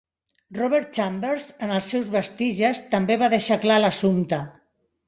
[0.57, 4.43] Robert Chambers, en els seus "Vestiges" també va deixar clar l'assumpte.